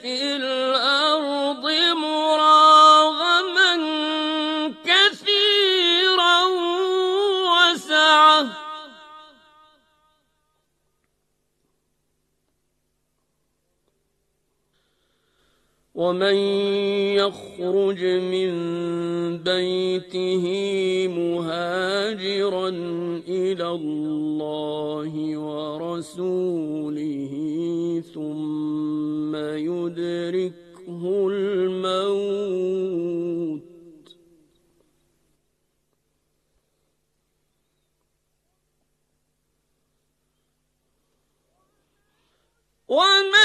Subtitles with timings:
[0.00, 1.64] في الأرض
[1.96, 3.72] مراغما
[4.84, 6.36] كثيرا
[7.46, 8.46] وسعه
[15.94, 16.34] ومن
[17.20, 18.52] يخرج من
[19.38, 20.44] بيته
[21.08, 22.68] مهاجرا
[23.28, 27.32] إلى الله ورسوله
[28.14, 29.01] ثم
[29.34, 32.52] يدركه الموت.
[42.88, 43.41] ومن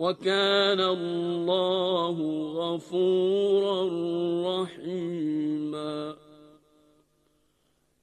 [0.00, 2.16] وكان الله
[2.56, 3.80] غفورا
[4.62, 6.16] رحيما.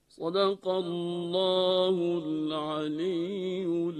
[0.09, 3.96] صدق الله العلي العظيم.